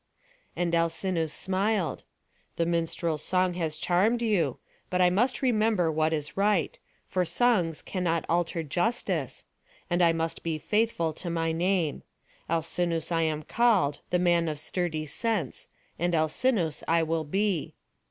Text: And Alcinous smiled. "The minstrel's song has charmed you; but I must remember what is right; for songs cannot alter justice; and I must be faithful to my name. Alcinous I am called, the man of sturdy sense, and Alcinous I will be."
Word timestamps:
And 0.55 0.73
Alcinous 0.73 1.31
smiled. 1.31 2.05
"The 2.55 2.65
minstrel's 2.65 3.23
song 3.23 3.53
has 3.53 3.77
charmed 3.77 4.23
you; 4.23 4.57
but 4.89 4.99
I 4.99 5.11
must 5.11 5.43
remember 5.43 5.91
what 5.91 6.11
is 6.11 6.35
right; 6.35 6.79
for 7.07 7.23
songs 7.23 7.83
cannot 7.83 8.25
alter 8.27 8.63
justice; 8.63 9.45
and 9.91 10.01
I 10.01 10.11
must 10.11 10.41
be 10.41 10.57
faithful 10.57 11.13
to 11.13 11.29
my 11.29 11.51
name. 11.51 12.01
Alcinous 12.49 13.11
I 13.11 13.21
am 13.21 13.43
called, 13.43 13.99
the 14.09 14.17
man 14.17 14.49
of 14.49 14.59
sturdy 14.59 15.05
sense, 15.05 15.67
and 15.99 16.15
Alcinous 16.15 16.83
I 16.87 17.03
will 17.03 17.23
be." 17.23 17.75